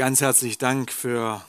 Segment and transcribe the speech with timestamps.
[0.00, 1.44] Ganz herzlich Dank für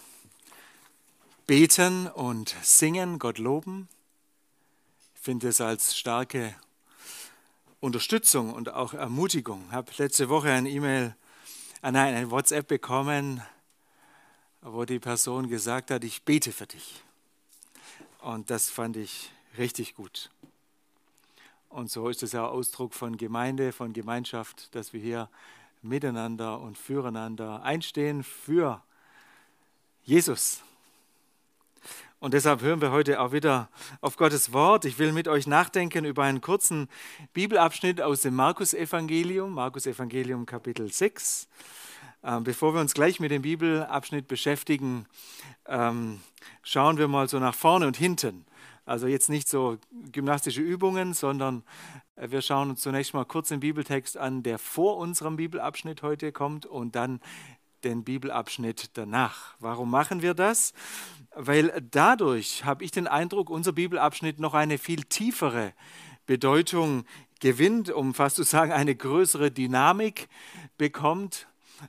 [1.48, 3.88] Beten und Singen, Gott loben.
[5.16, 6.54] Ich finde es als starke
[7.80, 9.64] Unterstützung und auch Ermutigung.
[9.70, 11.16] Ich habe letzte Woche ein E-Mail,
[11.82, 13.42] äh, nein, ein WhatsApp bekommen,
[14.62, 17.06] wo die Person gesagt hat, ich bete für dich.
[18.20, 20.30] Und das fand ich richtig gut.
[21.70, 25.30] Und so ist es ja Ausdruck von Gemeinde, von Gemeinschaft, dass wir hier
[25.82, 28.82] miteinander und füreinander einstehen für
[30.04, 30.62] Jesus.
[32.20, 34.86] Und deshalb hören wir heute auch wieder auf Gottes Wort.
[34.86, 36.88] Ich will mit euch nachdenken über einen kurzen
[37.34, 41.48] Bibelabschnitt aus dem Markus-Evangelium, Markus-Evangelium Kapitel 6.
[42.24, 45.08] Ähm, bevor wir uns gleich mit dem Bibelabschnitt beschäftigen,
[45.66, 46.22] ähm,
[46.62, 48.46] schauen wir mal so nach vorne und hinten.
[48.86, 49.80] Also jetzt nicht so
[50.12, 51.64] gymnastische Übungen, sondern
[52.28, 56.66] wir schauen uns zunächst mal kurz den Bibeltext an, der vor unserem Bibelabschnitt heute kommt
[56.66, 57.20] und dann
[57.84, 59.56] den Bibelabschnitt danach.
[59.60, 60.74] Warum machen wir das?
[61.34, 65.74] Weil dadurch habe ich den Eindruck, unser Bibelabschnitt noch eine viel tiefere
[66.28, 67.06] Bedeutung
[67.40, 70.30] gewinnt, um fast zu sagen, eine größere Dynamik
[70.78, 71.48] bekommt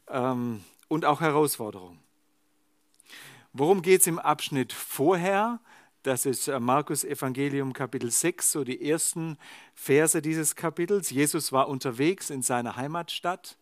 [0.08, 1.98] ähm, und auch Herausforderung.
[3.52, 5.60] Worum geht es im Abschnitt vorher?
[6.02, 9.38] Das ist äh, Markus Evangelium Kapitel 6, so die ersten
[9.74, 11.10] Verse dieses Kapitels.
[11.10, 13.56] Jesus war unterwegs in seiner Heimatstadt.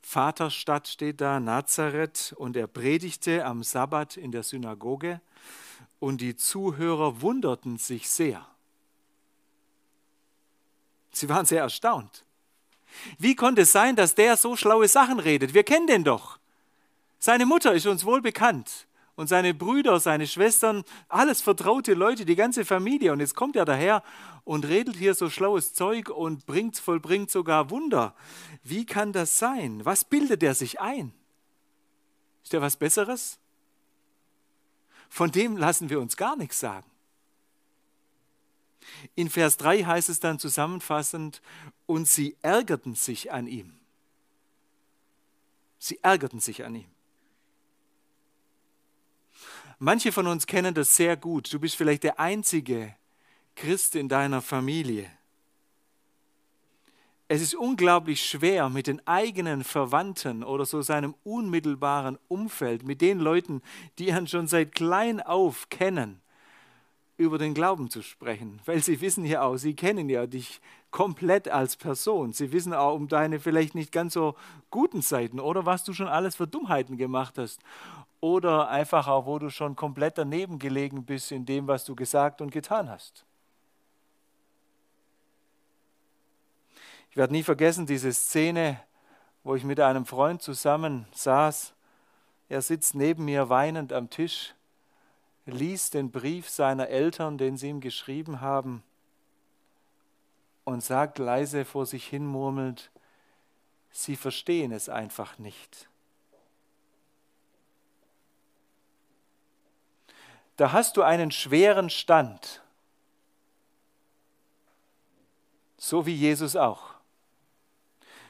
[0.00, 5.20] Vaterstadt steht da, Nazareth, und er predigte am Sabbat in der Synagoge
[5.98, 8.46] und die Zuhörer wunderten sich sehr.
[11.12, 12.24] Sie waren sehr erstaunt.
[13.18, 15.52] Wie konnte es sein, dass der so schlaue Sachen redet?
[15.52, 16.38] Wir kennen den doch.
[17.18, 18.86] Seine Mutter ist uns wohl bekannt
[19.20, 23.12] und seine Brüder, seine Schwestern, alles vertraute Leute, die ganze Familie.
[23.12, 24.02] Und jetzt kommt er daher
[24.44, 28.14] und redet hier so schlaues Zeug und bringt, vollbringt sogar Wunder.
[28.62, 29.84] Wie kann das sein?
[29.84, 31.12] Was bildet er sich ein?
[32.42, 33.38] Ist er was Besseres?
[35.10, 36.90] Von dem lassen wir uns gar nichts sagen.
[39.16, 41.42] In Vers 3 heißt es dann zusammenfassend,
[41.84, 43.74] und sie ärgerten sich an ihm.
[45.78, 46.99] Sie ärgerten sich an ihm.
[49.82, 51.50] Manche von uns kennen das sehr gut.
[51.50, 52.94] Du bist vielleicht der einzige
[53.56, 55.10] Christ in deiner Familie.
[57.28, 63.20] Es ist unglaublich schwer, mit den eigenen Verwandten oder so seinem unmittelbaren Umfeld, mit den
[63.20, 63.62] Leuten,
[63.98, 66.20] die ihn schon seit klein auf kennen,
[67.16, 68.60] über den Glauben zu sprechen.
[68.66, 70.60] Weil sie wissen ja auch, sie kennen ja dich
[70.90, 72.34] komplett als Person.
[72.34, 74.34] Sie wissen auch um deine vielleicht nicht ganz so
[74.70, 77.62] guten Seiten oder was du schon alles für Dummheiten gemacht hast
[78.20, 82.40] oder einfach auch, wo du schon komplett daneben gelegen bist in dem, was du gesagt
[82.40, 83.24] und getan hast.
[87.10, 88.80] Ich werde nie vergessen diese Szene,
[89.42, 91.74] wo ich mit einem Freund zusammen saß.
[92.48, 94.54] Er sitzt neben mir weinend am Tisch,
[95.46, 98.84] liest den Brief seiner Eltern, den sie ihm geschrieben haben,
[100.64, 102.90] und sagt leise vor sich hin murmelnd,
[103.90, 105.89] sie verstehen es einfach nicht.
[110.60, 112.60] Da hast du einen schweren Stand.
[115.78, 116.90] So wie Jesus auch.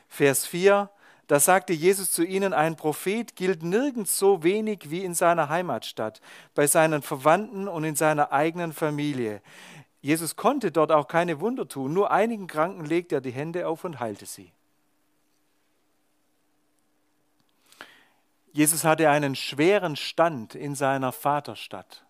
[0.08, 0.91] Vers 4,
[1.26, 6.20] da sagte Jesus zu ihnen, ein Prophet gilt nirgends so wenig wie in seiner Heimatstadt,
[6.54, 9.42] bei seinen Verwandten und in seiner eigenen Familie.
[10.00, 13.82] Jesus konnte dort auch keine Wunder tun, nur einigen Kranken legte er die Hände auf
[13.82, 14.52] und heilte sie.
[18.52, 22.04] Jesus hatte einen schweren Stand in seiner Vaterstadt.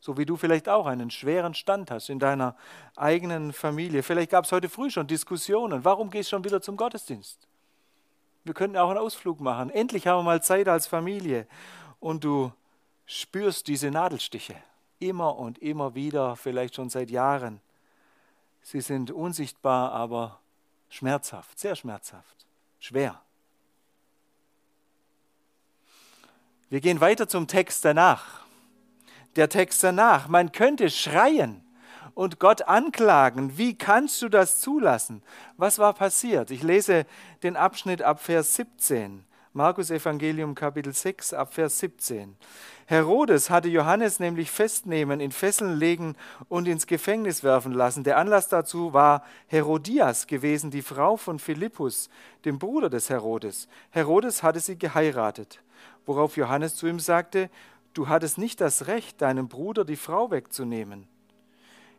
[0.00, 2.56] So wie du vielleicht auch einen schweren Stand hast in deiner
[2.96, 4.02] eigenen Familie.
[4.02, 5.84] Vielleicht gab es heute früh schon Diskussionen.
[5.84, 7.46] Warum gehst du schon wieder zum Gottesdienst?
[8.44, 9.68] Wir könnten auch einen Ausflug machen.
[9.68, 11.46] Endlich haben wir mal Zeit als Familie.
[12.00, 12.50] Und du
[13.04, 14.56] spürst diese Nadelstiche
[15.00, 17.60] immer und immer wieder, vielleicht schon seit Jahren.
[18.62, 20.40] Sie sind unsichtbar, aber
[20.88, 22.46] schmerzhaft, sehr schmerzhaft,
[22.78, 23.20] schwer.
[26.70, 28.44] Wir gehen weiter zum Text danach
[29.36, 30.28] der Text danach.
[30.28, 31.62] Man könnte schreien
[32.14, 33.56] und Gott anklagen.
[33.56, 35.22] Wie kannst du das zulassen?
[35.56, 36.50] Was war passiert?
[36.50, 37.06] Ich lese
[37.42, 39.24] den Abschnitt ab Vers 17.
[39.52, 42.36] Markus Evangelium Kapitel 6 ab Vers 17.
[42.86, 46.14] Herodes hatte Johannes nämlich festnehmen, in Fesseln legen
[46.48, 48.04] und ins Gefängnis werfen lassen.
[48.04, 52.10] Der Anlass dazu war Herodias gewesen, die Frau von Philippus,
[52.44, 53.66] dem Bruder des Herodes.
[53.90, 55.60] Herodes hatte sie geheiratet,
[56.06, 57.50] worauf Johannes zu ihm sagte,
[57.94, 61.08] du hattest nicht das Recht, deinem Bruder die Frau wegzunehmen.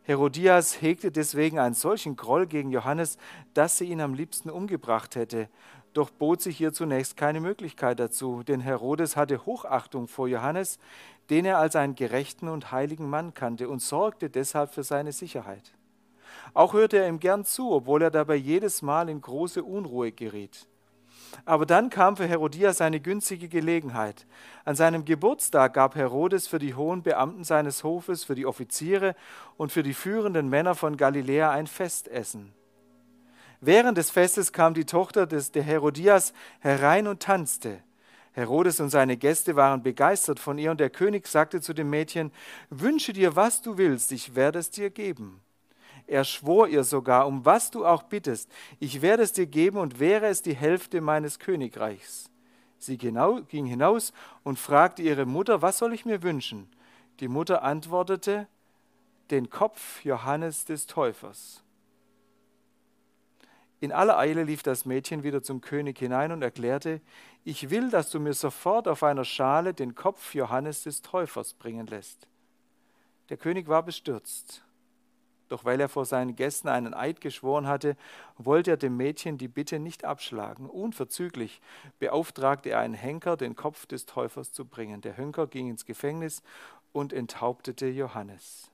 [0.03, 3.17] Herodias hegte deswegen einen solchen Groll gegen Johannes,
[3.53, 5.47] dass sie ihn am liebsten umgebracht hätte.
[5.93, 10.79] Doch bot sich ihr zunächst keine Möglichkeit dazu, denn Herodes hatte Hochachtung vor Johannes,
[11.29, 15.73] den er als einen gerechten und heiligen Mann kannte und sorgte deshalb für seine Sicherheit.
[16.53, 20.67] Auch hörte er ihm gern zu, obwohl er dabei jedes Mal in große Unruhe geriet.
[21.45, 24.25] Aber dann kam für Herodias eine günstige Gelegenheit.
[24.65, 29.15] An seinem Geburtstag gab Herodes für die hohen Beamten seines Hofes, für die Offiziere
[29.57, 32.53] und für die führenden Männer von Galiläa ein Festessen.
[33.59, 37.79] Während des Festes kam die Tochter des, der Herodias herein und tanzte.
[38.33, 42.31] Herodes und seine Gäste waren begeistert von ihr und der König sagte zu dem Mädchen,
[42.69, 45.41] Wünsche dir, was du willst, ich werde es dir geben.
[46.11, 50.01] Er schwor ihr sogar, um was du auch bittest, ich werde es dir geben und
[50.01, 52.29] wäre es die Hälfte meines Königreichs.
[52.77, 54.11] Sie ging hinaus
[54.43, 56.69] und fragte ihre Mutter, was soll ich mir wünschen?
[57.21, 58.49] Die Mutter antwortete,
[59.29, 61.63] den Kopf Johannes des Täufers.
[63.79, 66.99] In aller Eile lief das Mädchen wieder zum König hinein und erklärte,
[67.45, 71.87] ich will, dass du mir sofort auf einer Schale den Kopf Johannes des Täufers bringen
[71.87, 72.27] lässt.
[73.29, 74.65] Der König war bestürzt.
[75.51, 77.97] Doch weil er vor seinen Gästen einen Eid geschworen hatte,
[78.37, 80.65] wollte er dem Mädchen die Bitte nicht abschlagen.
[80.65, 81.59] Unverzüglich
[81.99, 85.01] beauftragte er einen Henker, den Kopf des Täufers zu bringen.
[85.01, 86.41] Der Henker ging ins Gefängnis
[86.93, 88.71] und enthauptete Johannes.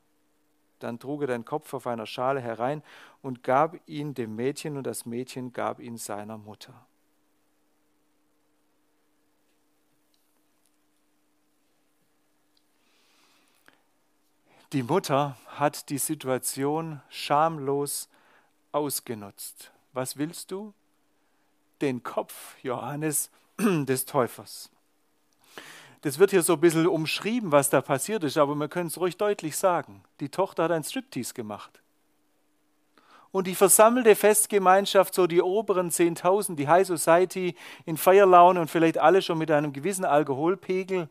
[0.78, 2.84] Dann trug er den Kopf auf einer Schale herein
[3.24, 6.76] und gab ihn dem Mädchen, und das Mädchen gab ihn seiner Mutter.
[14.74, 18.10] Die Mutter hat die Situation schamlos
[18.74, 19.72] ausgenutzt.
[19.94, 20.74] Was willst du?
[21.80, 24.70] Den Kopf Johannes des Täufers.
[26.02, 29.00] Das wird hier so ein bisschen umschrieben, was da passiert ist, aber wir können es
[29.00, 30.04] ruhig deutlich sagen.
[30.20, 31.82] Die Tochter hat ein Striptease gemacht.
[33.32, 37.56] Und die versammelte Festgemeinschaft, so die oberen 10.000, die High Society
[37.86, 41.08] in Feierlaune und vielleicht alle schon mit einem gewissen Alkoholpegel,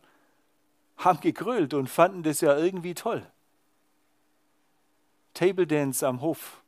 [0.99, 3.27] haben gegrölt und fanden das ja irgendwie toll.
[5.37, 6.63] Table Dance am Hof.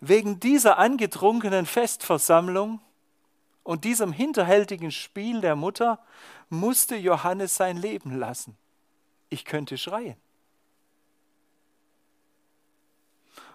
[0.00, 2.80] Wegen dieser angetrunkenen Festversammlung
[3.64, 5.98] und diesem hinterhältigen Spiel der Mutter
[6.50, 8.56] musste Johannes sein Leben lassen.
[9.30, 10.16] Ich könnte schreien.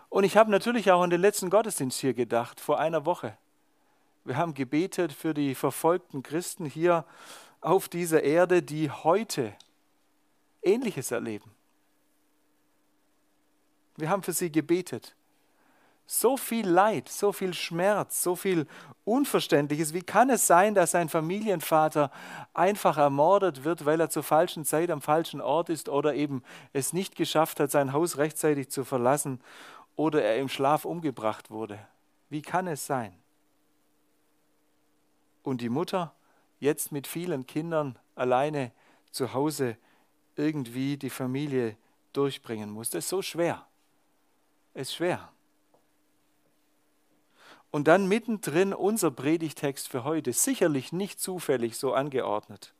[0.09, 3.37] Und ich habe natürlich auch an den letzten Gottesdienst hier gedacht, vor einer Woche.
[4.23, 7.05] Wir haben gebetet für die verfolgten Christen hier
[7.61, 9.53] auf dieser Erde, die heute
[10.65, 11.51] Ähnliches erleben.
[13.97, 15.15] Wir haben für sie gebetet.
[16.07, 18.67] So viel Leid, so viel Schmerz, so viel
[19.05, 19.93] Unverständliches.
[19.93, 22.11] Wie kann es sein, dass ein Familienvater
[22.53, 26.93] einfach ermordet wird, weil er zur falschen Zeit am falschen Ort ist oder eben es
[26.93, 29.41] nicht geschafft hat, sein Haus rechtzeitig zu verlassen
[29.95, 31.79] oder er im Schlaf umgebracht wurde?
[32.29, 33.13] Wie kann es sein?
[35.41, 36.13] Und die Mutter
[36.59, 38.71] jetzt mit vielen Kindern alleine
[39.11, 39.77] zu Hause
[40.35, 41.77] irgendwie die Familie
[42.13, 42.89] durchbringen muss.
[42.89, 43.65] Das ist so schwer.
[44.73, 45.31] Es ist schwer.
[47.71, 52.73] Und dann mittendrin unser Predigtext für heute, sicherlich nicht zufällig so angeordnet.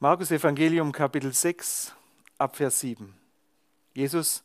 [0.00, 1.94] Markus Evangelium Kapitel 6
[2.36, 3.14] Abvers 7.
[3.94, 4.44] Jesus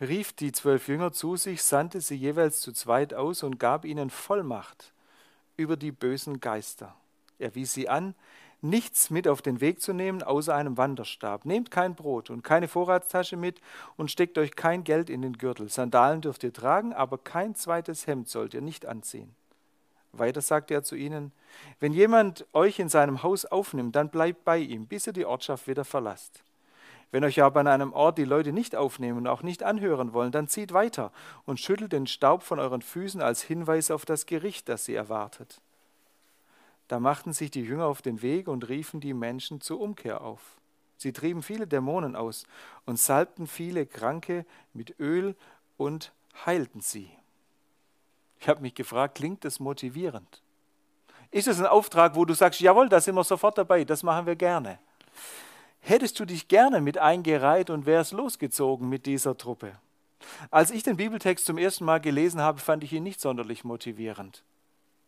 [0.00, 4.10] rief die zwölf Jünger zu sich, sandte sie jeweils zu zweit aus und gab ihnen
[4.10, 4.92] Vollmacht
[5.56, 6.94] über die bösen Geister.
[7.38, 8.14] Er wies sie an,
[8.60, 11.44] nichts mit auf den Weg zu nehmen, außer einem Wanderstab.
[11.44, 13.60] Nehmt kein Brot und keine Vorratstasche mit
[13.96, 15.68] und steckt euch kein Geld in den Gürtel.
[15.68, 19.34] Sandalen dürft ihr tragen, aber kein zweites Hemd sollt ihr nicht anziehen.
[20.12, 21.32] Weiter sagte er zu ihnen,
[21.78, 25.68] wenn jemand euch in seinem Haus aufnimmt, dann bleibt bei ihm, bis ihr die Ortschaft
[25.68, 26.42] wieder verlasst.
[27.10, 30.32] Wenn euch aber an einem Ort die Leute nicht aufnehmen und auch nicht anhören wollen,
[30.32, 31.12] dann zieht weiter
[31.44, 35.60] und schüttelt den Staub von euren Füßen als Hinweis auf das Gericht, das sie erwartet.
[36.88, 40.40] Da machten sich die Jünger auf den Weg und riefen die Menschen zur Umkehr auf.
[40.98, 42.46] Sie trieben viele Dämonen aus
[42.86, 45.36] und salbten viele Kranke mit Öl
[45.76, 46.12] und
[46.46, 47.10] heilten sie.
[48.40, 50.42] Ich habe mich gefragt, klingt das motivierend?
[51.30, 54.26] Ist es ein Auftrag, wo du sagst, jawohl, da sind wir sofort dabei, das machen
[54.26, 54.78] wir gerne?
[55.88, 59.72] Hättest du dich gerne mit eingereiht und wärst losgezogen mit dieser Truppe.
[60.50, 64.42] Als ich den Bibeltext zum ersten Mal gelesen habe, fand ich ihn nicht sonderlich motivierend,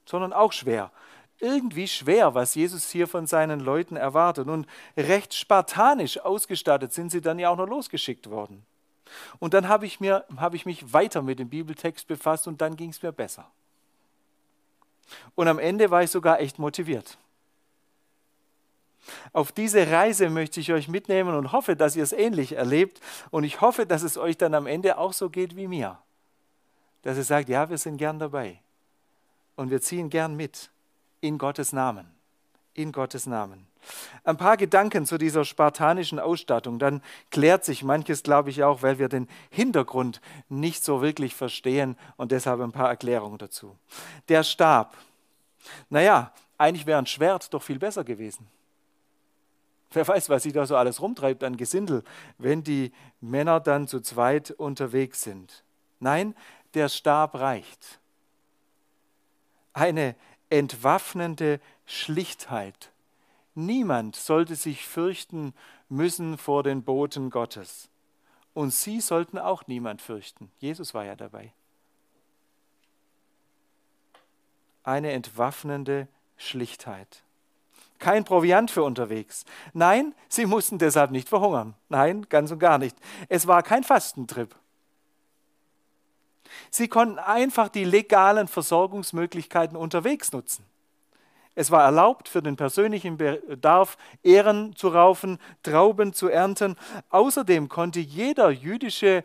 [0.05, 0.93] sondern auch schwer.
[1.41, 4.49] Irgendwie schwer, was Jesus hier von seinen Leuten erwartet.
[4.49, 4.67] Und
[4.97, 8.65] recht spartanisch ausgestattet sind sie dann ja auch noch losgeschickt worden.
[9.39, 12.77] Und dann habe ich, mir, habe ich mich weiter mit dem Bibeltext befasst und dann
[12.77, 13.51] ging es mir besser.
[15.35, 17.19] Und am Ende war ich sogar echt motiviert.
[19.33, 23.01] Auf diese Reise möchte ich euch mitnehmen und hoffe, dass ihr es ähnlich erlebt.
[23.31, 25.99] Und ich hoffe, dass es euch dann am Ende auch so geht wie mir.
[27.03, 28.61] Dass ihr sagt, ja, wir sind gern dabei.
[29.57, 30.71] Und wir ziehen gern mit.
[31.21, 32.07] In Gottes Namen.
[32.75, 33.67] In Gottes Namen.
[34.25, 36.79] Ein paar Gedanken zu dieser spartanischen Ausstattung.
[36.79, 41.97] Dann klärt sich manches, glaube ich, auch, weil wir den Hintergrund nicht so wirklich verstehen
[42.17, 43.77] und deshalb ein paar Erklärungen dazu.
[44.29, 44.97] Der Stab.
[45.91, 48.47] Naja, eigentlich wäre ein Schwert doch viel besser gewesen.
[49.91, 52.05] Wer weiß, was sich da so alles rumtreibt an Gesindel,
[52.37, 55.65] wenn die Männer dann zu zweit unterwegs sind.
[55.99, 56.35] Nein,
[56.75, 57.99] der Stab reicht.
[59.73, 60.15] Eine
[60.51, 62.91] entwaffnende Schlichtheit.
[63.55, 65.55] Niemand sollte sich fürchten
[65.89, 67.89] müssen vor den Boten Gottes.
[68.53, 70.51] Und sie sollten auch niemand fürchten.
[70.59, 71.53] Jesus war ja dabei.
[74.85, 77.23] Eine entwaffnende Schlichtheit
[77.99, 79.45] kein Proviant für unterwegs.
[79.73, 81.75] Nein, sie mussten deshalb nicht verhungern.
[81.89, 82.97] Nein, ganz und gar nicht.
[83.29, 84.55] Es war kein Fastentrip.
[86.71, 90.65] Sie konnten einfach die legalen Versorgungsmöglichkeiten unterwegs nutzen.
[91.55, 96.77] Es war erlaubt, für den persönlichen Bedarf Ehren zu raufen, Trauben zu ernten.
[97.11, 99.25] Außerdem konnte jeder jüdische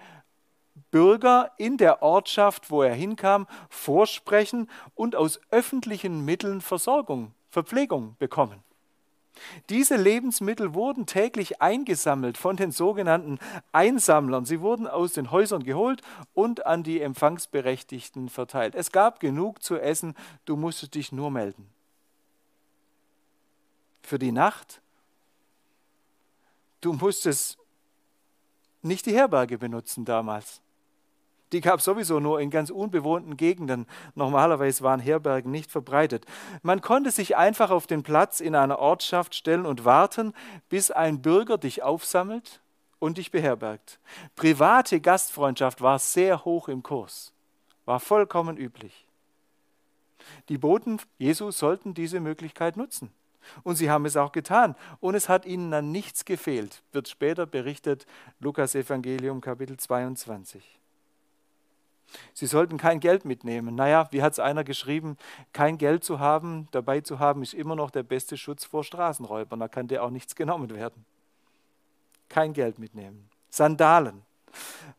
[0.89, 8.63] Bürger in der Ortschaft, wo er hinkam, vorsprechen und aus öffentlichen Mitteln Versorgung Verpflegung bekommen.
[9.69, 13.38] Diese Lebensmittel wurden täglich eingesammelt von den sogenannten
[13.72, 14.43] Einsammlern.
[14.45, 16.01] Sie wurden aus den Häusern geholt
[16.33, 18.74] und an die Empfangsberechtigten verteilt.
[18.74, 21.69] Es gab genug zu essen, du musstest dich nur melden.
[24.01, 24.81] Für die Nacht,
[26.81, 27.60] du musstest
[28.81, 30.62] nicht die Herberge benutzen damals.
[31.53, 33.86] Die gab es sowieso nur in ganz unbewohnten Gegenden.
[34.15, 36.25] Normalerweise waren Herbergen nicht verbreitet.
[36.63, 40.33] Man konnte sich einfach auf den Platz in einer Ortschaft stellen und warten,
[40.67, 42.62] bis ein Bürger dich aufsammelt
[42.98, 44.00] und dich beherbergt.
[44.36, 47.33] Private Gastfreundschaft war sehr hoch im Kurs,
[47.86, 49.07] war vollkommen üblich.
[50.50, 53.12] Die Boten Jesu sollten diese Möglichkeit nutzen.
[53.63, 54.75] Und sie haben es auch getan.
[55.01, 58.07] Und es hat ihnen an nichts gefehlt, wird später berichtet,
[58.39, 60.79] Lukas Evangelium Kapitel 22.
[62.34, 63.75] Sie sollten kein Geld mitnehmen.
[63.75, 65.17] Naja, wie hat es einer geschrieben,
[65.51, 69.60] kein Geld zu haben, dabei zu haben, ist immer noch der beste Schutz vor Straßenräubern.
[69.60, 71.05] Da kann dir auch nichts genommen werden.
[72.29, 73.29] Kein Geld mitnehmen.
[73.50, 74.24] Sandalen.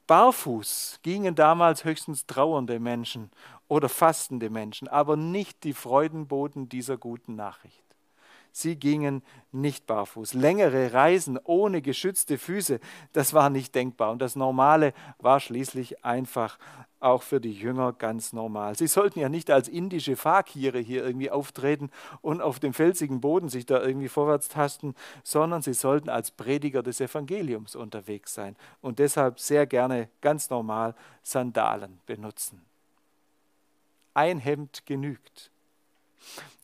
[0.06, 3.30] Barfuß gingen damals höchstens trauernde Menschen
[3.68, 7.83] oder fastende Menschen, aber nicht die Freudenboten dieser guten Nachricht.
[8.56, 10.34] Sie gingen nicht barfuß.
[10.34, 12.78] Längere Reisen ohne geschützte Füße,
[13.12, 14.12] das war nicht denkbar.
[14.12, 16.56] Und das Normale war schließlich einfach
[17.00, 18.76] auch für die Jünger ganz normal.
[18.76, 21.90] Sie sollten ja nicht als indische Fakire hier irgendwie auftreten
[22.22, 24.94] und auf dem felsigen Boden sich da irgendwie vorwärts tasten,
[25.24, 30.94] sondern sie sollten als Prediger des Evangeliums unterwegs sein und deshalb sehr gerne ganz normal
[31.24, 32.62] Sandalen benutzen.
[34.14, 35.50] Ein Hemd genügt.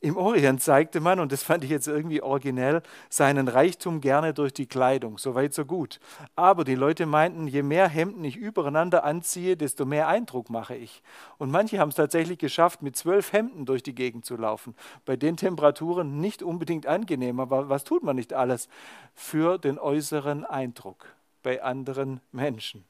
[0.03, 4.55] Im Orient zeigte man, und das fand ich jetzt irgendwie originell, seinen Reichtum gerne durch
[4.55, 5.19] die Kleidung.
[5.19, 6.01] So weit, so gut.
[6.37, 11.03] Aber die Leute meinten, je mehr Hemden ich übereinander anziehe, desto mehr Eindruck mache ich.
[11.37, 14.75] Und manche haben es tatsächlich geschafft, mit zwölf Hemden durch die Gegend zu laufen.
[15.05, 18.71] Bei den Temperaturen nicht unbedingt angenehm, aber was tut man nicht alles
[19.15, 21.05] für den äußeren Eindruck
[21.43, 22.87] bei anderen Menschen?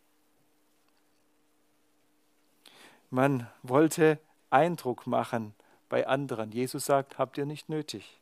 [3.10, 5.54] Man wollte Eindruck machen
[5.90, 6.52] bei anderen.
[6.52, 8.18] Jesus sagt, habt ihr nicht nötig.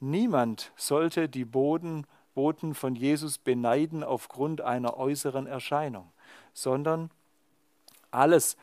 [0.00, 2.04] Niemand sollte die Boden,
[2.34, 6.10] Boten von Jesus beneiden aufgrund einer äußeren Erscheinung,
[6.52, 7.10] sondern
[8.10, 8.56] alles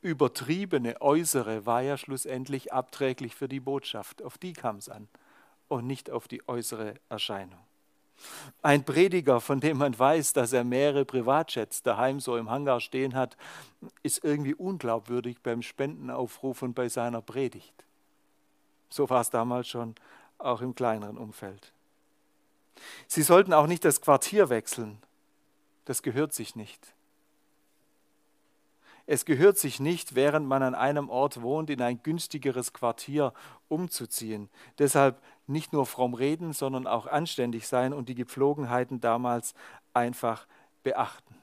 [0.00, 4.22] übertriebene Äußere war ja schlussendlich abträglich für die Botschaft.
[4.22, 5.08] Auf die kam es an
[5.68, 7.60] und nicht auf die äußere Erscheinung.
[8.62, 13.14] Ein Prediger, von dem man weiß, dass er mehrere Privatjets daheim so im Hangar stehen
[13.14, 13.36] hat,
[14.02, 17.74] ist irgendwie unglaubwürdig beim Spendenaufruf und bei seiner Predigt.
[18.90, 19.94] So war es damals schon,
[20.38, 21.72] auch im kleineren Umfeld.
[23.06, 24.98] Sie sollten auch nicht das Quartier wechseln.
[25.84, 26.94] Das gehört sich nicht.
[29.06, 33.32] Es gehört sich nicht, während man an einem Ort wohnt, in ein günstigeres Quartier
[33.68, 34.48] umzuziehen.
[34.78, 39.54] Deshalb nicht nur fromm reden, sondern auch anständig sein und die Gepflogenheiten damals
[39.92, 40.46] einfach
[40.82, 41.34] beachten.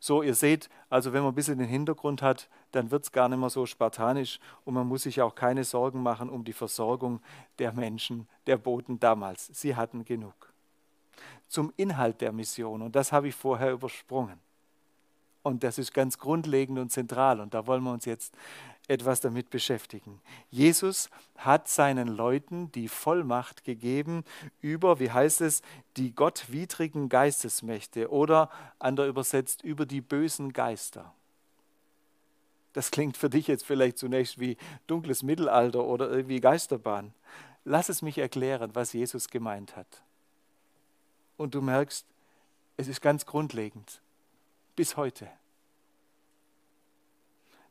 [0.00, 3.28] So, ihr seht, also wenn man ein bisschen den Hintergrund hat, dann wird es gar
[3.28, 7.20] nicht mehr so spartanisch und man muss sich auch keine Sorgen machen um die Versorgung
[7.58, 9.50] der Menschen, der Boten damals.
[9.52, 10.52] Sie hatten genug.
[11.48, 12.82] zum Inhalt der Mission.
[12.82, 14.38] Und das habe ich vorher übersprungen.
[15.42, 17.40] Und das ist ganz grundlegend und zentral.
[17.40, 18.34] Und da wollen wir uns jetzt
[18.88, 20.20] etwas damit beschäftigen.
[20.50, 24.24] Jesus hat seinen Leuten die Vollmacht gegeben
[24.62, 25.62] über, wie heißt es,
[25.96, 31.12] die gottwidrigen Geistesmächte oder ander übersetzt über die bösen Geister.
[32.72, 37.12] Das klingt für dich jetzt vielleicht zunächst wie dunkles Mittelalter oder irgendwie Geisterbahn.
[37.64, 40.02] Lass es mich erklären, was Jesus gemeint hat.
[41.36, 42.06] Und du merkst,
[42.76, 44.00] es ist ganz grundlegend.
[44.78, 45.28] Bis heute.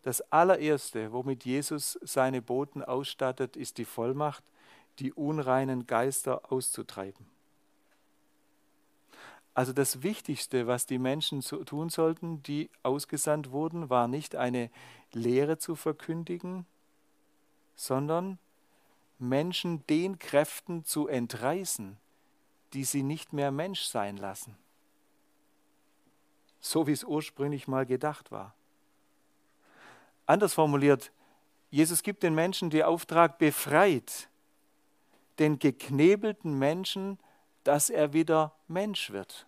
[0.02, 4.44] Das allererste, womit Jesus seine Boten ausstattet, ist die Vollmacht,
[5.00, 7.26] die unreinen Geister auszutreiben.
[9.54, 14.70] Also das Wichtigste, was die Menschen tun sollten, die ausgesandt wurden, war nicht eine
[15.14, 16.66] Lehre zu verkündigen,
[17.78, 18.38] sondern
[19.18, 21.96] Menschen den Kräften zu entreißen,
[22.74, 24.58] die sie nicht mehr Mensch sein lassen.
[26.70, 28.54] So wie es ursprünglich mal gedacht war.
[30.26, 31.12] Anders formuliert,
[31.70, 34.30] Jesus gibt den Menschen den Auftrag, befreit
[35.40, 37.20] den geknebelten Menschen,
[37.64, 39.48] dass er wieder Mensch wird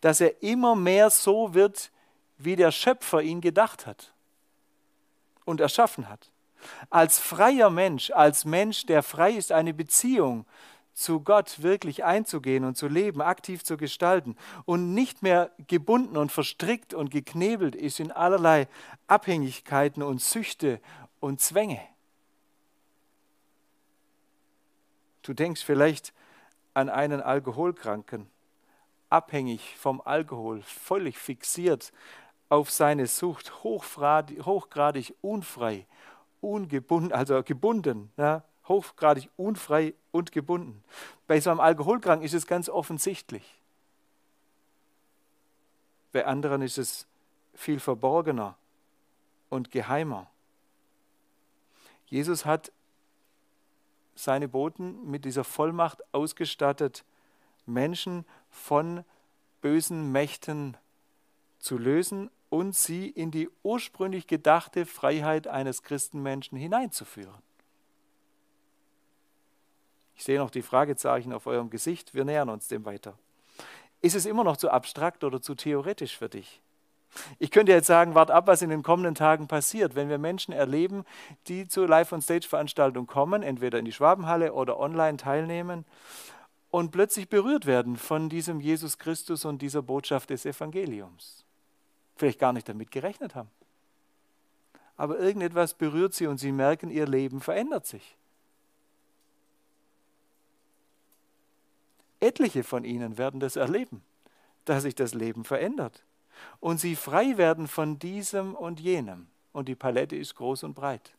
[0.00, 1.90] dass er immer mehr so wird,
[2.38, 4.12] wie der Schöpfer ihn gedacht hat
[5.44, 6.30] und erschaffen hat.
[6.90, 10.46] Als freier Mensch, als Mensch, der frei ist, eine Beziehung
[10.92, 16.32] zu Gott wirklich einzugehen und zu leben, aktiv zu gestalten und nicht mehr gebunden und
[16.32, 18.68] verstrickt und geknebelt ist in allerlei
[19.06, 20.80] Abhängigkeiten und Süchte
[21.20, 21.80] und Zwänge.
[25.22, 26.12] Du denkst vielleicht
[26.74, 28.30] an einen Alkoholkranken
[29.10, 31.92] abhängig vom Alkohol, völlig fixiert
[32.48, 35.86] auf seine Sucht, hochgradig unfrei,
[36.40, 40.82] ungebunden, also gebunden, ja, hochgradig unfrei und gebunden.
[41.26, 43.42] Bei so einem Alkoholkranken ist es ganz offensichtlich.
[46.12, 47.06] Bei anderen ist es
[47.54, 48.56] viel verborgener
[49.48, 50.30] und geheimer.
[52.06, 52.72] Jesus hat
[54.14, 57.04] seine Boten mit dieser Vollmacht ausgestattet,
[57.66, 59.04] Menschen von
[59.62, 60.76] bösen Mächten
[61.58, 67.49] zu lösen und sie in die ursprünglich gedachte Freiheit eines Christenmenschen hineinzuführen.
[70.20, 72.12] Ich sehe noch die Fragezeichen auf eurem Gesicht.
[72.12, 73.14] Wir nähern uns dem weiter.
[74.02, 76.60] Ist es immer noch zu abstrakt oder zu theoretisch für dich?
[77.38, 80.52] Ich könnte jetzt sagen, wart ab, was in den kommenden Tagen passiert, wenn wir Menschen
[80.52, 81.06] erleben,
[81.46, 85.86] die zur Live-on-Stage-Veranstaltung kommen, entweder in die Schwabenhalle oder online teilnehmen
[86.70, 91.46] und plötzlich berührt werden von diesem Jesus Christus und dieser Botschaft des Evangeliums.
[92.16, 93.48] Vielleicht gar nicht damit gerechnet haben.
[94.98, 98.18] Aber irgendetwas berührt sie und sie merken, ihr Leben verändert sich.
[102.20, 104.02] Etliche von ihnen werden das erleben,
[104.64, 106.04] dass sich das Leben verändert.
[106.60, 109.26] Und sie frei werden von diesem und jenem.
[109.52, 111.12] Und die Palette ist groß und breit.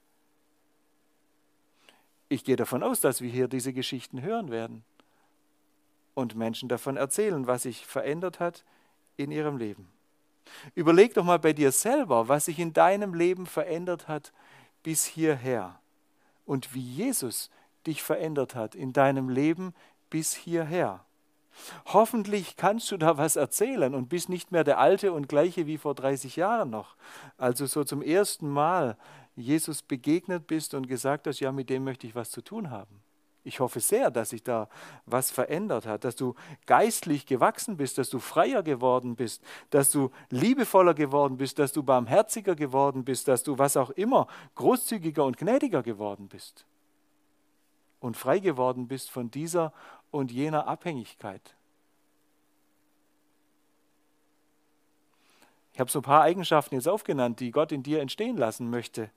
[2.30, 4.84] Ich gehe davon aus, dass wir hier diese Geschichten hören werden
[6.14, 8.64] und Menschen davon erzählen, was sich verändert hat
[9.18, 9.90] in ihrem Leben.
[10.76, 14.32] Überleg doch mal bei dir selber, was sich in deinem Leben verändert hat
[14.84, 15.80] bis hierher
[16.46, 17.50] und wie Jesus
[17.88, 19.74] dich verändert hat in deinem Leben
[20.12, 21.04] bis hierher.
[21.88, 25.78] Hoffentlich kannst du da was erzählen und bist nicht mehr der alte und gleiche wie
[25.78, 26.96] vor 30 Jahren noch.
[27.38, 28.98] Also so zum ersten Mal
[29.36, 33.02] Jesus begegnet bist und gesagt hast, ja, mit dem möchte ich was zu tun haben.
[33.44, 34.70] Ich hoffe sehr, dass sich da
[35.08, 36.36] was verändert hat, dass du
[36.68, 41.82] geistlich gewachsen bist, dass du freier geworden bist, dass du liebevoller geworden bist, dass du
[41.82, 46.66] barmherziger geworden bist, dass du was auch immer großzügiger und gnädiger geworden bist
[48.02, 49.72] und frei geworden bist von dieser
[50.12, 51.56] und jener Abhängigkeit.
[55.74, 59.10] Ich habe so ein paar Eigenschaften jetzt aufgenannt, die Gott in dir entstehen lassen möchte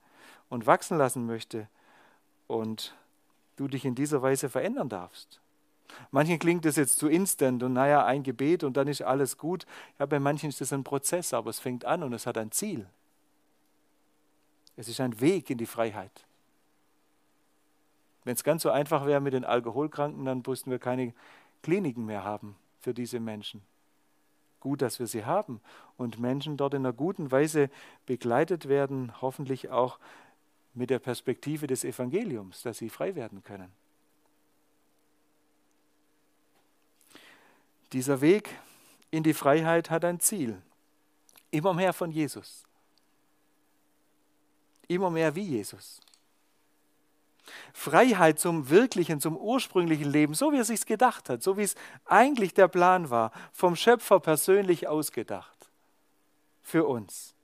[0.49, 1.67] und wachsen lassen möchte.
[2.47, 2.95] Und
[3.57, 5.41] du dich in dieser Weise verändern darfst.
[6.11, 9.65] Manchen klingt das jetzt zu instant und naja, ein Gebet und dann ist alles gut.
[9.99, 12.51] Ja, bei manchen ist das ein Prozess, aber es fängt an und es hat ein
[12.51, 12.85] Ziel.
[14.75, 16.25] Es ist ein Weg in die Freiheit.
[18.25, 21.13] Wenn es ganz so einfach wäre mit den Alkoholkranken, dann müssten wir keine
[21.61, 23.61] Kliniken mehr haben für diese Menschen.
[24.59, 25.61] Gut, dass wir sie haben
[25.95, 27.69] und Menschen dort in einer guten Weise
[28.07, 29.99] begleitet werden, hoffentlich auch
[30.73, 33.71] mit der Perspektive des Evangeliums, dass sie frei werden können.
[37.93, 38.49] Dieser Weg
[39.11, 40.61] in die Freiheit hat ein Ziel.
[41.51, 42.65] Immer mehr von Jesus.
[44.87, 46.01] Immer mehr wie Jesus.
[47.73, 51.75] Freiheit zum wirklichen, zum ursprünglichen Leben, so wie er sich gedacht hat, so wie es
[52.05, 55.69] eigentlich der Plan war, vom Schöpfer persönlich ausgedacht.
[56.61, 57.35] Für uns.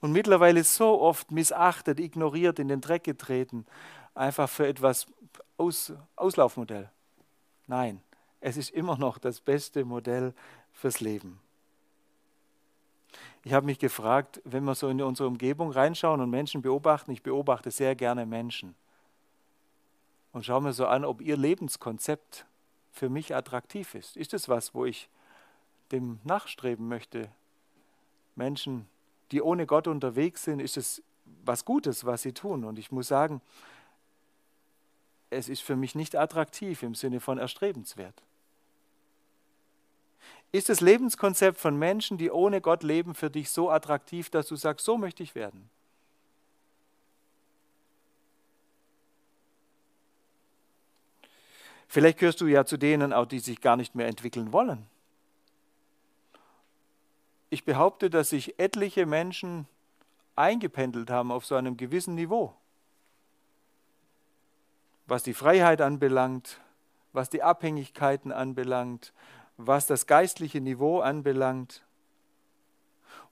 [0.00, 3.66] Und mittlerweile so oft missachtet, ignoriert, in den Dreck getreten,
[4.14, 5.06] einfach für etwas
[5.56, 6.90] Aus, Auslaufmodell.
[7.66, 8.02] Nein,
[8.40, 10.34] es ist immer noch das beste Modell
[10.72, 11.40] fürs Leben.
[13.42, 17.22] Ich habe mich gefragt, wenn wir so in unsere Umgebung reinschauen und Menschen beobachten, ich
[17.22, 18.74] beobachte sehr gerne Menschen.
[20.32, 22.46] Und schaue mir so an, ob ihr Lebenskonzept
[22.92, 24.16] für mich attraktiv ist.
[24.16, 25.08] Ist es was, wo ich
[25.92, 27.28] dem nachstreben möchte?
[28.36, 28.86] Menschen,
[29.32, 31.02] die ohne Gott unterwegs sind, ist es
[31.44, 32.64] was Gutes, was sie tun.
[32.64, 33.40] Und ich muss sagen,
[35.30, 38.22] es ist für mich nicht attraktiv im Sinne von erstrebenswert.
[40.52, 44.56] Ist das Lebenskonzept von Menschen, die ohne Gott leben, für dich so attraktiv, dass du
[44.56, 45.70] sagst, so möchte ich werden?
[51.90, 54.86] Vielleicht gehörst du ja zu denen auch, die sich gar nicht mehr entwickeln wollen.
[57.48, 59.66] Ich behaupte, dass sich etliche Menschen
[60.36, 62.54] eingependelt haben auf so einem gewissen Niveau.
[65.08, 66.60] Was die Freiheit anbelangt,
[67.12, 69.12] was die Abhängigkeiten anbelangt,
[69.56, 71.82] was das geistliche Niveau anbelangt.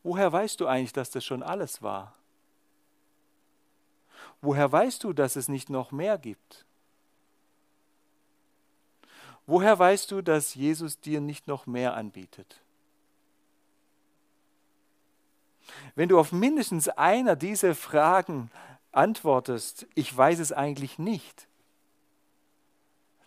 [0.02, 2.12] Woher weißt du eigentlich, dass das schon alles war?
[4.42, 6.66] Woher weißt du, dass es nicht noch mehr gibt?
[9.48, 12.60] Woher weißt du, dass Jesus dir nicht noch mehr anbietet?
[15.94, 18.50] Wenn du auf mindestens einer dieser Fragen
[18.92, 21.48] antwortest, ich weiß es eigentlich nicht,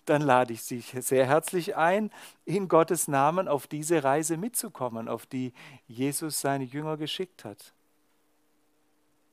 [0.06, 2.12] dann lade ich Sie sehr herzlich ein,
[2.46, 5.54] in Gottes Namen auf diese Reise mitzukommen, auf die
[5.88, 7.74] Jesus seine Jünger geschickt hat.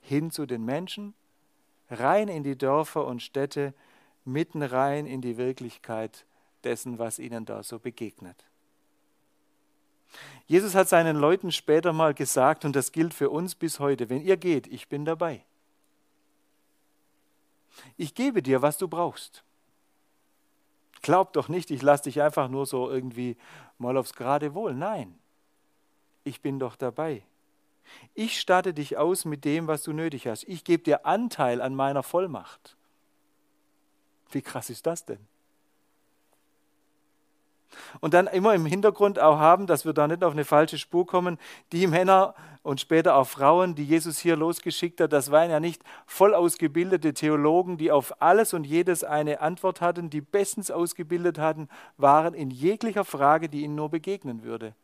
[0.00, 1.12] Hin zu den Menschen,
[1.90, 3.74] rein in die Dörfer und Städte,
[4.24, 6.24] mitten rein in die Wirklichkeit
[6.64, 8.44] dessen, was ihnen da so begegnet.
[10.46, 14.22] Jesus hat seinen Leuten später mal gesagt, und das gilt für uns bis heute, wenn
[14.22, 15.44] ihr geht, ich bin dabei.
[17.96, 19.44] Ich gebe dir, was du brauchst.
[21.02, 23.36] Glaub doch nicht, ich lasse dich einfach nur so irgendwie
[23.78, 24.74] mal aufs gerade Wohl.
[24.74, 25.18] Nein,
[26.24, 27.22] ich bin doch dabei.
[28.14, 30.44] Ich statte dich aus mit dem, was du nötig hast.
[30.44, 32.76] Ich gebe dir Anteil an meiner Vollmacht.
[34.30, 35.26] Wie krass ist das denn?
[38.00, 41.06] Und dann immer im Hintergrund auch haben, dass wir da nicht auf eine falsche Spur
[41.06, 41.38] kommen,
[41.72, 45.82] die Männer und später auch Frauen, die Jesus hier losgeschickt hat, das waren ja nicht
[46.06, 51.68] voll ausgebildete Theologen, die auf alles und jedes eine Antwort hatten, die bestens ausgebildet hatten,
[51.96, 54.74] waren in jeglicher Frage, die ihnen nur begegnen würde.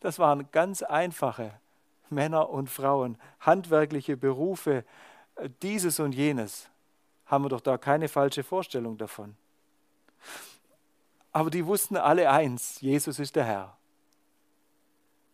[0.00, 1.52] Das waren ganz einfache
[2.10, 4.84] Männer und Frauen, handwerkliche Berufe,
[5.62, 6.68] dieses und jenes.
[7.26, 9.36] Haben wir doch da keine falsche Vorstellung davon.
[11.36, 13.76] Aber die wussten alle eins, Jesus ist der Herr.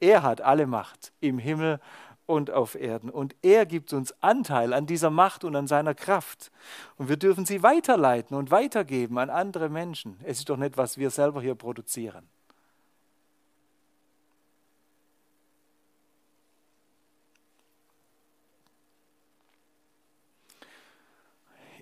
[0.01, 1.79] Er hat alle Macht im Himmel
[2.27, 3.09] und auf Erden.
[3.09, 6.51] Und er gibt uns Anteil an dieser Macht und an seiner Kraft.
[6.97, 10.19] Und wir dürfen sie weiterleiten und weitergeben an andere Menschen.
[10.25, 12.29] Es ist doch nicht, was wir selber hier produzieren.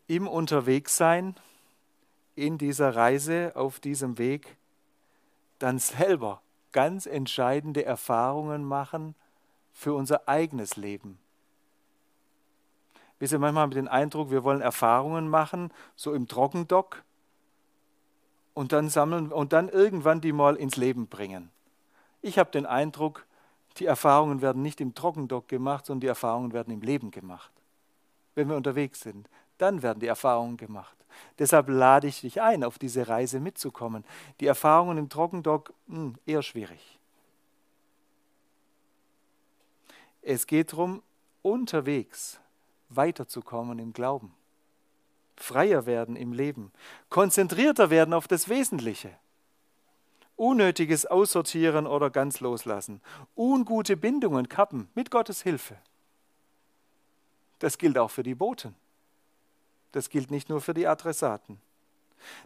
[0.06, 1.36] Im Unterwegssein
[2.34, 4.56] in dieser Reise, auf diesem Weg,
[5.58, 6.40] dann selber
[6.72, 9.14] ganz entscheidende Erfahrungen machen
[9.72, 11.18] für unser eigenes Leben.
[13.18, 17.02] Wir sind manchmal mit dem Eindruck, wir wollen Erfahrungen machen, so im Trockendock,
[18.54, 21.50] und dann sammeln und dann irgendwann die mal ins Leben bringen.
[22.22, 23.26] Ich habe den Eindruck,
[23.76, 27.52] die Erfahrungen werden nicht im Trockendock gemacht, sondern die Erfahrungen werden im Leben gemacht.
[28.34, 30.96] Wenn wir unterwegs sind, dann werden die Erfahrungen gemacht.
[31.38, 34.04] Deshalb lade ich dich ein, auf diese Reise mitzukommen.
[34.40, 36.98] Die Erfahrungen im Trockendock, mh, hm, eher schwierig.
[40.22, 41.02] Es geht darum,
[41.42, 42.38] unterwegs
[42.90, 44.34] weiterzukommen im Glauben,
[45.36, 46.72] freier werden im Leben,
[47.08, 49.10] konzentrierter werden auf das Wesentliche,
[50.36, 53.00] Unnötiges aussortieren oder ganz loslassen,
[53.36, 55.76] ungute Bindungen kappen mit Gottes Hilfe.
[57.58, 58.74] Das gilt auch für die Boten.
[59.92, 61.60] Das gilt nicht nur für die Adressaten.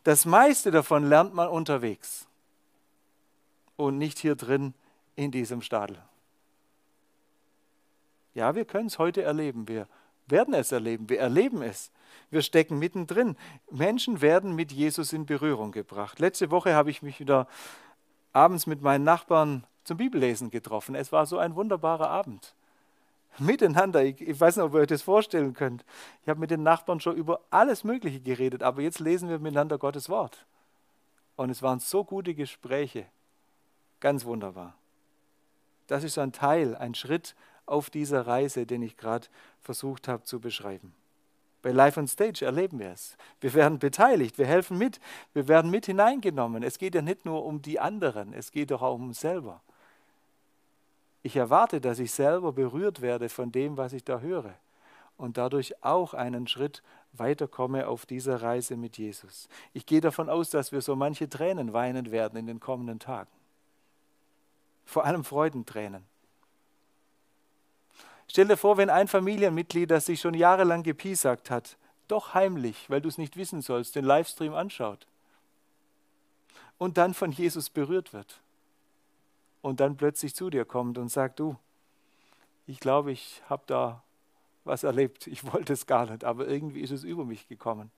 [0.05, 2.27] Das meiste davon lernt man unterwegs
[3.77, 4.75] und nicht hier drin
[5.17, 5.99] in diesem Stadel.
[8.35, 9.69] Ja, wir können es heute erleben.
[9.69, 9.87] Wir
[10.27, 11.09] werden es erleben.
[11.09, 11.91] Wir erleben es.
[12.31, 13.37] Wir stecken mittendrin.
[13.71, 16.19] Menschen werden mit Jesus in Berührung gebracht.
[16.19, 17.47] Letzte Woche habe ich mich wieder
[18.33, 20.95] abends mit meinen Nachbarn zum Bibellesen getroffen.
[20.95, 22.55] Es war so ein wunderbarer Abend.
[23.39, 24.05] Miteinander.
[24.05, 25.85] Ich, ich weiß nicht, ob ihr euch das vorstellen könnt.
[26.23, 29.79] Ich habe mit den Nachbarn schon über alles Mögliche geredet, aber jetzt lesen wir miteinander
[29.79, 30.47] Gottes Wort.
[31.37, 33.07] Und es waren so gute Gespräche.
[34.01, 34.75] Ganz wunderbar.
[35.87, 37.35] Das ist ein Teil, ein Schritt
[37.67, 39.29] auf dieser Reise, den ich gerade
[39.61, 40.95] versucht habe zu beschreiben.
[41.63, 43.17] Bei Live on Stage erleben wir es.
[43.41, 45.01] Wir werden beteiligt, wir helfen mit,
[45.33, 46.63] wir werden mit hineingenommen.
[46.63, 49.63] Es geht ja nicht nur um die anderen, es geht doch auch um uns selber.
[51.25, 54.55] Ich erwarte, dass ich selber berührt werde von dem, was ich da höre
[55.17, 56.83] und dadurch auch einen Schritt
[57.15, 59.49] weiterkomme auf dieser Reise mit Jesus.
[59.73, 63.31] Ich gehe davon aus, dass wir so manche Tränen weinen werden in den kommenden Tagen.
[64.85, 66.05] Vor allem Freudentränen.
[68.29, 73.01] Stell dir vor, wenn ein Familienmitglied, das sich schon jahrelang gepiesackt hat, doch heimlich, weil
[73.01, 75.07] du es nicht wissen sollst, den Livestream anschaut
[76.77, 78.43] und dann von Jesus berührt wird
[79.65, 81.57] und dann plötzlich zu dir kommt und sagt, du,
[82.67, 84.03] ich glaube, ich habe da
[84.65, 87.91] was erlebt, ich wollte es gar nicht, aber irgendwie ist es über mich gekommen.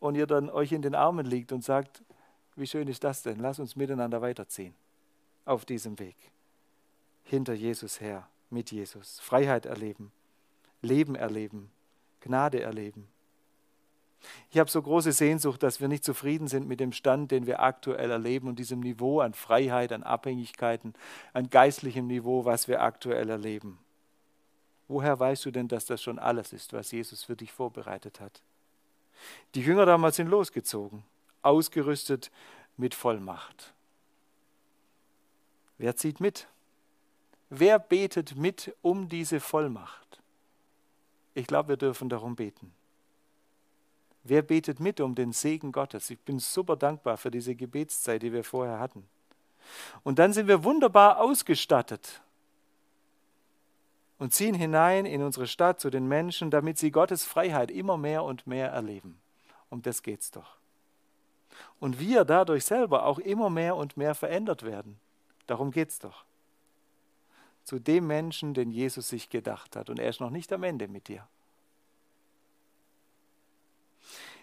[0.00, 2.02] Und ihr dann euch in den Armen liegt und sagt,
[2.56, 4.74] wie schön ist das denn, lass uns miteinander weiterziehen
[5.44, 6.16] auf diesem Weg,
[7.22, 9.20] hinter Jesus her mit Jesus.
[9.20, 10.10] Freiheit erleben,
[10.80, 11.70] Leben erleben,
[12.20, 13.06] Gnade erleben.
[14.50, 17.60] Ich habe so große Sehnsucht, dass wir nicht zufrieden sind mit dem Stand, den wir
[17.60, 20.94] aktuell erleben und diesem Niveau an Freiheit, an Abhängigkeiten,
[21.32, 23.78] an geistlichem Niveau, was wir aktuell erleben.
[24.88, 28.42] Woher weißt du denn, dass das schon alles ist, was Jesus für dich vorbereitet hat?
[29.54, 31.04] Die Jünger damals sind losgezogen,
[31.42, 32.30] ausgerüstet
[32.76, 33.72] mit Vollmacht.
[35.78, 36.46] Wer zieht mit?
[37.48, 40.22] Wer betet mit um diese Vollmacht?
[41.34, 42.72] Ich glaube, wir dürfen darum beten.
[44.24, 46.10] Wer betet mit um den Segen Gottes?
[46.10, 49.06] Ich bin super dankbar für diese Gebetszeit, die wir vorher hatten.
[50.04, 52.20] Und dann sind wir wunderbar ausgestattet
[54.18, 58.22] und ziehen hinein in unsere Stadt zu den Menschen, damit sie Gottes Freiheit immer mehr
[58.22, 59.18] und mehr erleben.
[59.70, 60.56] Um das geht's doch.
[61.80, 64.98] Und wir dadurch selber auch immer mehr und mehr verändert werden.
[65.46, 66.24] Darum geht's doch
[67.64, 69.90] zu dem Menschen, den Jesus sich gedacht hat.
[69.90, 71.26] Und er ist noch nicht am Ende mit dir.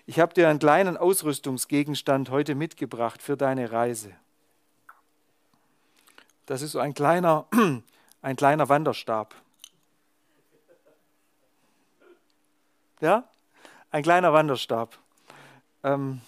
[0.09, 4.11] Ich habe dir einen kleinen Ausrüstungsgegenstand heute mitgebracht für deine Reise.
[6.47, 7.45] Das ist so ein kleiner,
[8.23, 9.35] ein kleiner Wanderstab.
[13.01, 13.29] Ja,
[13.91, 14.97] ein kleiner Wanderstab.
[15.83, 16.21] Ähm,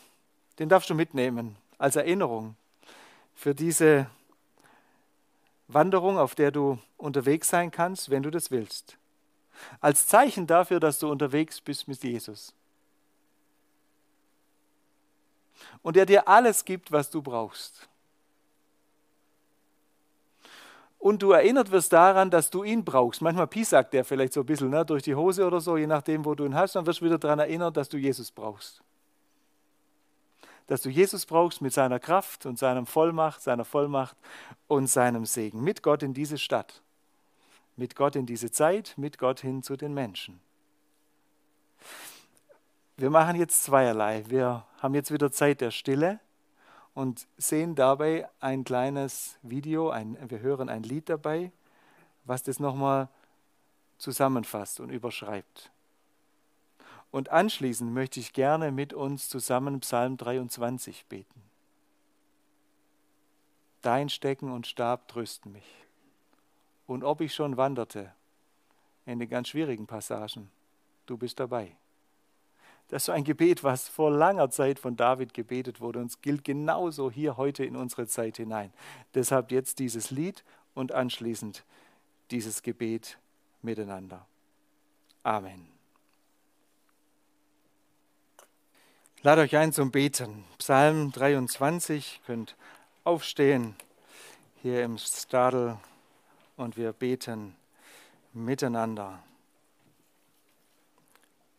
[0.59, 2.55] den darfst du mitnehmen als Erinnerung
[3.33, 4.05] für diese
[5.67, 8.99] Wanderung, auf der du unterwegs sein kannst, wenn du das willst.
[9.79, 12.53] Als Zeichen dafür, dass du unterwegs bist mit Jesus.
[15.81, 17.87] Und der dir alles gibt, was du brauchst.
[20.99, 23.21] Und du erinnert wirst daran, dass du ihn brauchst.
[23.21, 26.25] Manchmal piesackt der vielleicht so ein bisschen ne, durch die Hose oder so, je nachdem,
[26.25, 26.75] wo du ihn hast.
[26.75, 28.83] Dann wirst du wieder daran erinnert, dass du Jesus brauchst
[30.71, 34.15] dass du Jesus brauchst mit seiner Kraft und seiner Vollmacht, seiner Vollmacht
[34.69, 35.61] und seinem Segen.
[35.61, 36.81] Mit Gott in diese Stadt,
[37.75, 40.39] mit Gott in diese Zeit, mit Gott hin zu den Menschen.
[43.01, 44.23] Wir machen jetzt zweierlei.
[44.27, 46.19] Wir haben jetzt wieder Zeit der Stille
[46.93, 51.51] und sehen dabei ein kleines Video, ein, wir hören ein Lied dabei,
[52.25, 53.09] was das nochmal
[53.97, 55.71] zusammenfasst und überschreibt.
[57.09, 61.41] Und anschließend möchte ich gerne mit uns zusammen Psalm 23 beten.
[63.81, 65.87] Dein Stecken und Stab trösten mich.
[66.85, 68.13] Und ob ich schon wanderte
[69.07, 70.51] in den ganz schwierigen Passagen,
[71.07, 71.75] du bist dabei.
[72.91, 76.19] Das ist so ein Gebet, was vor langer Zeit von David gebetet wurde und es
[76.19, 78.73] gilt genauso hier heute in unsere Zeit hinein.
[79.15, 81.63] Deshalb jetzt dieses Lied und anschließend
[82.31, 83.17] dieses Gebet
[83.61, 84.25] miteinander.
[85.23, 85.67] Amen.
[89.23, 90.43] lade euch ein zum Beten.
[90.57, 92.57] Psalm 23, könnt
[93.05, 93.73] aufstehen
[94.61, 95.77] hier im Stadel
[96.57, 97.55] und wir beten
[98.33, 99.23] miteinander.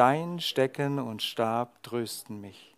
[0.00, 2.74] Dein Stecken und Stab trösten mich.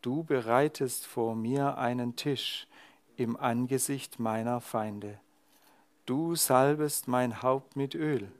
[0.00, 2.66] Du bereitest vor mir einen Tisch
[3.16, 5.20] im Angesicht meiner Feinde.
[6.06, 8.32] Du salbest mein Haupt mit Öl,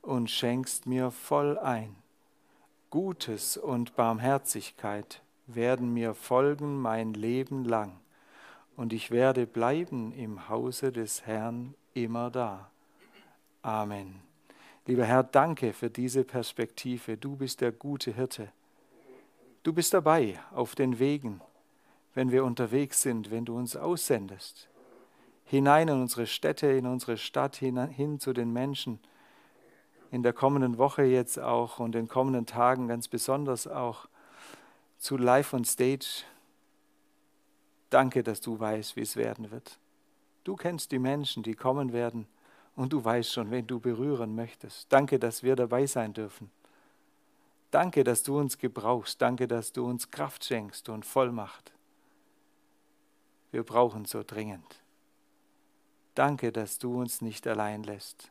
[0.00, 1.96] und schenkst mir voll ein.
[2.90, 7.98] Gutes und Barmherzigkeit werden mir folgen mein Leben lang,
[8.76, 12.70] und ich werde bleiben im Hause des Herrn immer da.
[13.62, 14.22] Amen.
[14.86, 17.16] Lieber Herr, danke für diese Perspektive.
[17.16, 18.52] Du bist der gute Hirte.
[19.62, 21.40] Du bist dabei auf den Wegen,
[22.12, 24.68] wenn wir unterwegs sind, wenn du uns aussendest.
[25.46, 28.98] Hinein in unsere Städte, in unsere Stadt, hin, hin zu den Menschen.
[30.10, 34.06] In der kommenden Woche jetzt auch und in den kommenden Tagen ganz besonders auch
[34.98, 36.24] zu Live on Stage.
[37.88, 39.78] Danke, dass du weißt, wie es werden wird.
[40.44, 42.26] Du kennst die Menschen, die kommen werden
[42.76, 44.92] und du weißt schon, wen du berühren möchtest.
[44.92, 46.50] Danke, dass wir dabei sein dürfen.
[47.70, 49.20] Danke, dass du uns gebrauchst.
[49.20, 51.72] Danke, dass du uns Kraft schenkst und Vollmacht.
[53.50, 54.82] Wir brauchen so dringend.
[56.14, 58.30] Danke, dass du uns nicht allein lässt.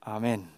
[0.00, 0.48] Amen.